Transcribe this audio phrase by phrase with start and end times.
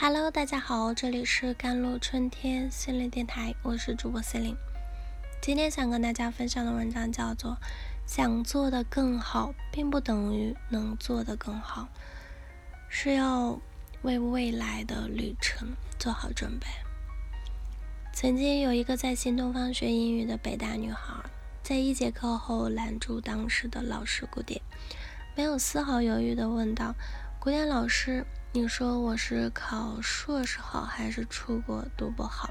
[0.00, 4.56] Hello，大家好，这里是甘露春天心灵电台，我是主播 C 琳。
[5.42, 7.50] 今天想跟大家分享的文章叫做
[8.06, 11.82] 《想做的更好，并不等于能做得更好》，
[12.88, 13.60] 是要
[14.02, 16.68] 为未来的旅程做好准备。
[18.12, 21.12] 曾经有一个在新东方学英语的北大女孩，
[21.64, 24.62] 在一节课后拦住当时的老师古典，
[25.34, 26.94] 没有丝毫犹豫地问道
[27.40, 32.50] ：“古典老师。”你说我是考硕士好还是出国读博好？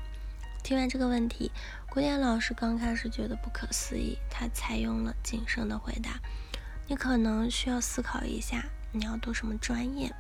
[0.64, 1.52] 听完这个问题，
[1.90, 6.20] 古典老师刚开始觉得不可思议，他采用了谨慎的回答
[6.86, 10.14] ：“你可能需要思考一下，你要读什么专业。”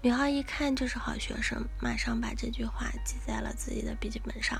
[0.00, 4.58] 女孩一看就是好学生，马上把这句话记在了自己的笔记本上。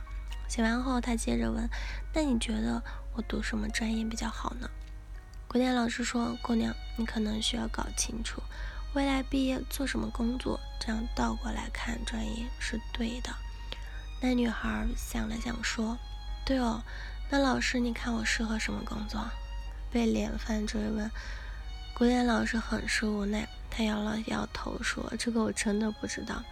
[0.49, 1.67] 写完后，她接着问
[2.13, 2.83] ：“那你觉得
[3.15, 4.69] 我读什么专业比较好呢？”
[5.49, 8.43] 古典老师说：“姑娘，你可能需要搞清楚。”
[8.97, 10.59] 未来毕业做什么工作？
[10.81, 13.29] 这样倒过来看专业是对的。
[14.23, 15.99] 那女孩想了想说
[16.47, 16.83] ：“对哦，
[17.29, 19.31] 那老师你看我适合什么工作？”
[19.93, 21.11] 被连番追问，
[21.93, 26.43] 古典老师很是无奈，他摇了摇头说：“这个我真的不知道。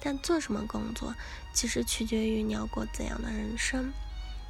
[0.00, 1.14] 但做什么工作，
[1.52, 3.92] 其实取决于你要过怎样的人生。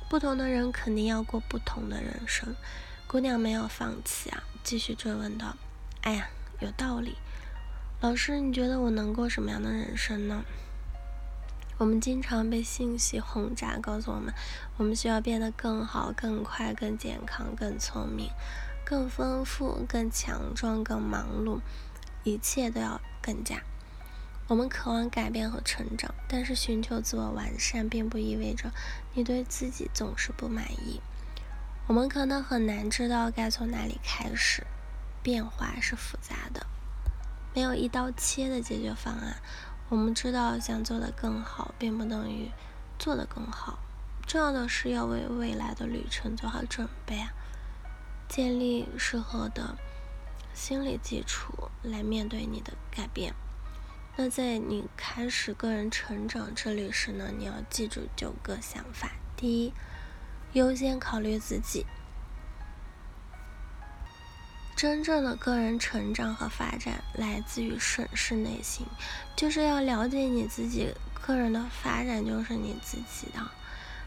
[0.08, 2.54] 不同的人肯定要过不同的人生。”
[3.08, 5.56] 姑娘没有放弃啊，继续追问道
[6.02, 6.28] ：“哎呀，
[6.60, 7.16] 有道理。”
[8.02, 10.42] 老师，你觉得我能过什么样的人生呢？
[11.76, 14.32] 我们经常被信息轰炸，告诉我们，
[14.78, 18.30] 我们需要变得更好、更快、更健康、更聪明、
[18.86, 21.60] 更丰富、更强壮、更忙碌，
[22.24, 23.60] 一切都要更加。
[24.48, 28.72] 我们渴望改变和成长，但是寻求自我完善，并不意味着
[29.12, 31.02] 你对自己总是不满意。
[31.86, 34.66] 我们可能很难知道该从哪里开始，
[35.22, 36.64] 变化是复杂的。
[37.54, 39.36] 没有一刀切的解决方案。
[39.88, 42.50] 我们知道，想做得更好，并不等于
[42.98, 43.78] 做得更好。
[44.26, 47.32] 重要的是要为未来的旅程做好准备啊！
[48.28, 49.76] 建立适合的
[50.54, 53.34] 心理基础来面对你的改变。
[54.16, 57.32] 那在你开始个人成长之旅时呢？
[57.36, 59.10] 你要记住九个想法。
[59.36, 59.72] 第一，
[60.52, 61.86] 优先考虑自己。
[64.80, 68.86] 真正的个人成长和发展来自于审视内心，
[69.36, 70.94] 就是要了解你自己。
[71.20, 73.46] 个人的发展就是你自己的，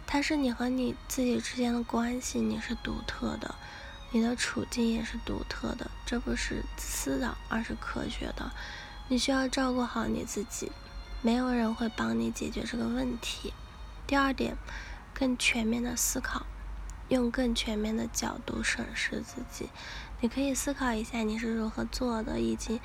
[0.07, 3.53] 它是你和你自己之间的关系，你是独特的，
[4.09, 8.51] 你的处境也是独特的，这不是自私的，而是科学的。
[9.09, 10.71] 你需要照顾好你自己，
[11.21, 13.53] 没有人会帮你解决这个问题。
[14.07, 14.57] 第二点，
[15.13, 16.47] 更全面的思考。
[17.09, 19.69] 用更全面的角度审视自己，
[20.21, 22.79] 你可以思考一下你是如何做的，以及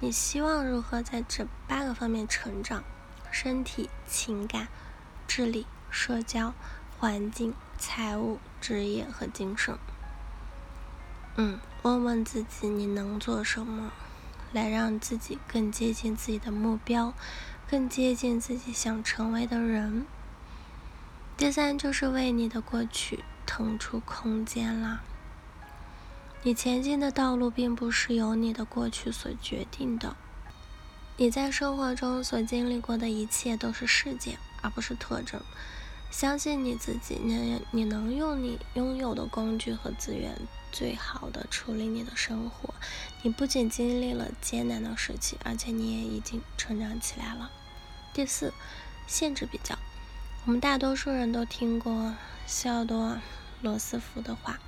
[0.00, 2.84] 你希望如何在这八个方面成长：
[3.30, 4.68] 身体、情感、
[5.26, 6.54] 智力、社交、
[6.98, 9.76] 环境、财务、职业和精神。
[11.36, 13.92] 嗯，问问自己你能做什么，
[14.52, 17.12] 来让自己更接近自己的目标，
[17.68, 20.06] 更接近自己想成为的人。
[21.36, 23.24] 第三就是为你的过去。
[23.56, 25.00] 腾出空间啦！
[26.42, 30.16] 你前进的道路并不是由你的过去所决定的。
[31.16, 35.40] 你在生活中所经历过的一切都是事件，而不是特征。
[36.10, 40.36] 相信你自己，你你能用你拥有的工具和资源，
[40.72, 42.74] 最好的处理你的生活。
[43.22, 47.52] 你不仅经历了艰难的时期，而且你也已经成长起来了。
[48.12, 48.52] 第四，
[49.06, 49.78] 限制比较。
[50.44, 52.16] 我们大多数人都听过
[52.46, 53.12] 西奥多·
[53.62, 54.60] 罗斯福的话：“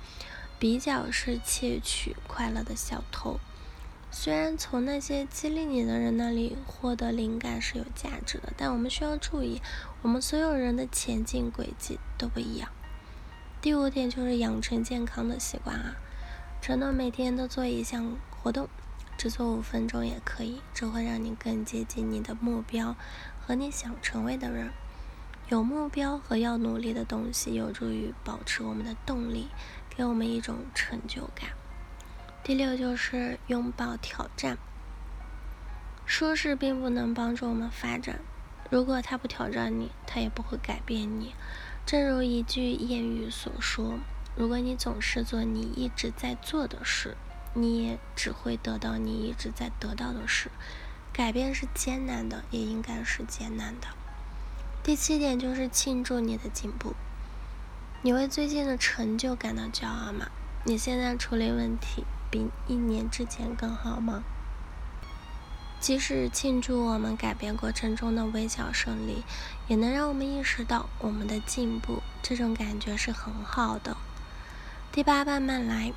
[0.57, 3.39] 比较是窃取快乐的小偷。”
[4.09, 9.61] 虽然从那些激励你的人那里获得灵感是有价值的，但我们需要注意，
[10.01, 12.69] 我们所有人的前进轨迹都不一样。
[13.61, 15.97] 第五点就是养成健康的习惯啊，
[16.61, 18.69] 承诺每天都做一项活动，
[19.17, 22.95] 只做五分钟也可以，这会让你更接近你的目标
[23.45, 24.71] 和你想成为的人。
[25.49, 29.47] 有目标和要努力的东西，有助于保持我们的动力，
[29.89, 31.51] 给我们一种成就感。
[32.43, 34.57] 第六就是拥抱挑战。
[36.05, 38.19] 舒适并不能帮助我们发展，
[38.69, 41.33] 如果他不挑战你，他也不会改变你。
[41.85, 43.99] 正如一句谚语所说
[44.35, 47.15] ：“如果你总是做你一直在做的事，
[47.53, 50.51] 你也只会得到你一直在得到的事。
[51.13, 53.87] 改变是艰难的，也应该是艰难的。”
[54.87, 56.95] 第七点就是庆祝你的进步。
[58.03, 60.29] 你为最近的成就感到骄傲吗？
[60.63, 64.23] 你现在处理问题比一年之前更好吗？
[65.81, 69.25] 即使庆祝我们改变过程中的微小胜利，
[69.67, 72.01] 也能让我们意识到我们的进步。
[72.23, 73.97] 这种感觉是很好的。
[74.93, 75.91] 第八，慢慢来。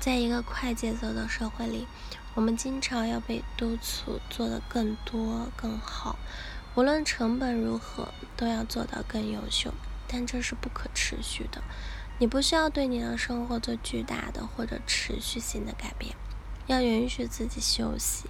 [0.00, 1.86] 在一个快节奏的社会里，
[2.34, 6.16] 我们经常要被督促做得更多、更好，
[6.74, 9.72] 无论成本如何，都要做到更优秀。
[10.12, 11.62] 但这是不可持续的。
[12.18, 16.16] 你不需要对你的生活做巨大的或者持续性的改变，
[16.66, 18.28] 要允许自己休息。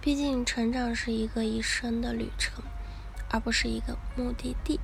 [0.00, 2.64] 毕竟，成长是一个一生的旅程，
[3.30, 4.80] 而不是一个目的地。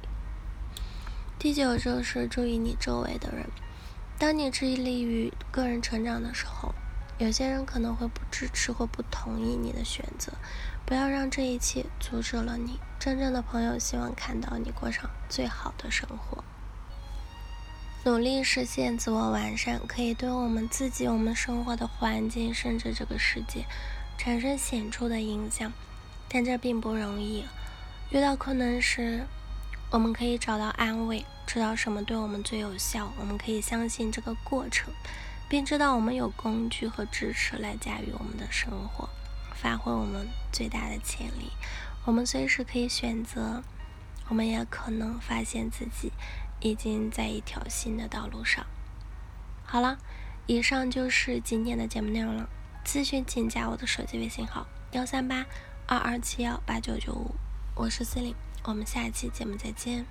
[1.39, 3.51] 第九就是注意你周围的人。
[4.19, 6.75] 当你致力于个人成长的时候，
[7.19, 10.33] 有些人可能会不支持或不同意你的选择。
[10.87, 12.79] 不要让这一切阻止了你。
[12.99, 16.45] 真正的朋友希望看到你过上最好的生活。
[18.05, 23.65] 努力实现自我完善，可以对我们自己、我们生活的环境，甚至这个世界。
[24.19, 25.73] 产生显著的影响，
[26.29, 27.45] 但这并不容易。
[28.11, 29.27] 遇到困难时，
[29.91, 33.11] 我们可以找到安慰，知道什么对我们最有效。
[33.19, 34.93] 我们可以相信这个过程，
[35.49, 39.09] 并知道我们有工具和支持来驾驭我们的生活，
[39.55, 41.51] 发挥我们最大的潜力。
[42.05, 43.63] 我们随时可以选择，
[44.29, 46.13] 我们也可能发现自己
[46.61, 48.67] 已经在一条新的道路上。
[49.65, 49.99] 好了，
[50.47, 52.49] 以上就是今天的节目内容了。
[52.85, 55.47] 咨询请加我的手机微信号：幺三八
[55.87, 57.35] 二二七幺八九九五，
[57.75, 60.05] 我是司令，我们下期节目再见。